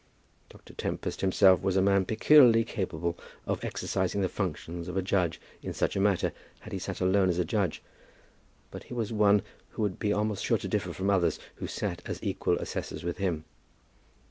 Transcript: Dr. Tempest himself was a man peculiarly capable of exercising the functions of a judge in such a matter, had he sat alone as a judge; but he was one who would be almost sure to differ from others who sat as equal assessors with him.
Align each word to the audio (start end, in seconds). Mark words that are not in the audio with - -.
Dr. 0.49 0.73
Tempest 0.73 1.21
himself 1.21 1.61
was 1.61 1.75
a 1.77 1.81
man 1.83 2.05
peculiarly 2.05 2.63
capable 2.63 3.19
of 3.45 3.63
exercising 3.63 4.21
the 4.21 4.29
functions 4.29 4.87
of 4.87 4.97
a 4.97 5.01
judge 5.03 5.39
in 5.61 5.73
such 5.75 5.95
a 5.95 5.99
matter, 5.99 6.31
had 6.61 6.73
he 6.73 6.79
sat 6.79 7.01
alone 7.01 7.29
as 7.29 7.37
a 7.37 7.45
judge; 7.45 7.83
but 8.71 8.85
he 8.85 8.95
was 8.95 9.13
one 9.13 9.43
who 9.69 9.83
would 9.83 9.99
be 9.99 10.11
almost 10.11 10.43
sure 10.43 10.57
to 10.57 10.67
differ 10.67 10.91
from 10.91 11.11
others 11.11 11.37
who 11.57 11.67
sat 11.67 12.01
as 12.07 12.17
equal 12.23 12.57
assessors 12.57 13.03
with 13.03 13.19
him. 13.19 13.45